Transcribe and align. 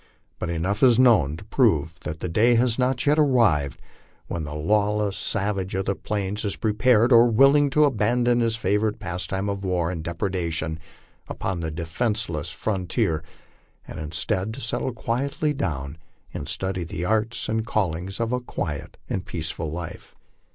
But 0.39 0.49
enough 0.49 0.81
is 0.81 0.97
known 0.97 1.37
to 1.37 1.45
prove 1.45 1.99
that 1.99 2.21
the 2.21 2.27
day 2.27 2.55
has 2.55 2.79
not 2.79 3.05
yet 3.05 3.19
arrived 3.19 3.79
when 4.25 4.45
the 4.45 4.55
lawless 4.55 5.15
savage 5.15 5.75
of 5.75 5.85
the 5.85 5.93
plains 5.93 6.43
is 6.43 6.55
prepared 6.55 7.11
or 7.11 7.27
willing 7.27 7.69
to 7.69 7.85
abandon 7.85 8.39
his 8.39 8.55
favorite 8.55 8.97
pastime 8.97 9.47
of 9.47 9.63
war 9.63 9.91
and 9.91 10.03
depredation 10.03 10.79
upon 11.27 11.59
the 11.59 11.69
defenceless 11.69 12.49
frontier, 12.49 13.21
and 13.87 13.99
instead 13.99 14.55
to 14.55 14.59
settle 14.59 14.91
quietly 14.91 15.53
down 15.53 15.99
and 16.33 16.49
study 16.49 16.83
the 16.83 17.05
arts 17.05 17.47
and 17.47 17.67
callings 17.67 18.19
of 18.19 18.33
a 18.33 18.39
quiet 18.41 18.97
and 19.07 19.27
peaceful 19.27 19.69
life. 19.71 20.15